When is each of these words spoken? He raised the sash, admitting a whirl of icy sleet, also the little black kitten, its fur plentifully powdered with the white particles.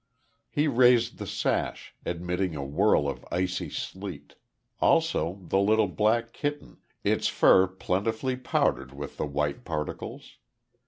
He 0.49 0.67
raised 0.67 1.19
the 1.19 1.27
sash, 1.27 1.93
admitting 2.07 2.55
a 2.55 2.63
whirl 2.65 3.07
of 3.07 3.23
icy 3.31 3.69
sleet, 3.69 4.33
also 4.79 5.37
the 5.43 5.59
little 5.59 5.87
black 5.87 6.33
kitten, 6.33 6.77
its 7.03 7.27
fur 7.27 7.67
plentifully 7.67 8.35
powdered 8.37 8.93
with 8.93 9.17
the 9.17 9.27
white 9.27 9.63
particles. 9.63 10.37